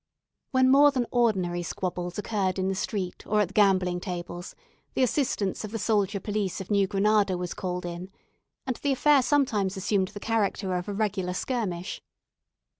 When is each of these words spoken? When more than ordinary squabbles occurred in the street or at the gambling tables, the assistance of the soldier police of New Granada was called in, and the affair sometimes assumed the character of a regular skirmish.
When 0.49 0.67
more 0.71 0.89
than 0.89 1.05
ordinary 1.11 1.61
squabbles 1.61 2.17
occurred 2.17 2.57
in 2.57 2.69
the 2.69 2.73
street 2.73 3.23
or 3.27 3.39
at 3.41 3.49
the 3.49 3.53
gambling 3.53 3.99
tables, 3.99 4.55
the 4.95 5.03
assistance 5.03 5.63
of 5.63 5.69
the 5.69 5.77
soldier 5.77 6.19
police 6.19 6.59
of 6.59 6.71
New 6.71 6.87
Granada 6.87 7.37
was 7.37 7.53
called 7.53 7.85
in, 7.85 8.09
and 8.65 8.77
the 8.77 8.93
affair 8.93 9.21
sometimes 9.21 9.77
assumed 9.77 10.07
the 10.07 10.19
character 10.19 10.73
of 10.75 10.87
a 10.89 10.93
regular 10.95 11.33
skirmish. 11.33 12.01